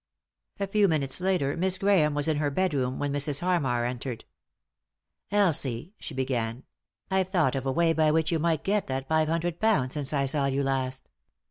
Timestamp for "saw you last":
10.25-11.07